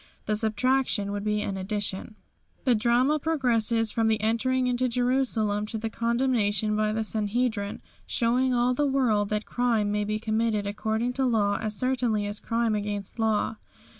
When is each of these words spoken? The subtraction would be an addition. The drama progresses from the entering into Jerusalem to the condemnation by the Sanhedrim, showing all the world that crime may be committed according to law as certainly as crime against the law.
The 0.25 0.35
subtraction 0.35 1.11
would 1.11 1.23
be 1.23 1.41
an 1.43 1.57
addition. 1.57 2.15
The 2.63 2.73
drama 2.73 3.19
progresses 3.19 3.91
from 3.91 4.07
the 4.07 4.19
entering 4.19 4.65
into 4.65 4.87
Jerusalem 4.89 5.67
to 5.67 5.77
the 5.77 5.91
condemnation 5.91 6.75
by 6.75 6.91
the 6.91 7.03
Sanhedrim, 7.03 7.81
showing 8.07 8.51
all 8.51 8.73
the 8.73 8.87
world 8.87 9.29
that 9.29 9.45
crime 9.45 9.91
may 9.91 10.03
be 10.03 10.17
committed 10.17 10.65
according 10.65 11.13
to 11.13 11.25
law 11.27 11.59
as 11.61 11.75
certainly 11.75 12.25
as 12.25 12.39
crime 12.39 12.73
against 12.73 13.17
the 13.17 13.21
law. 13.21 13.55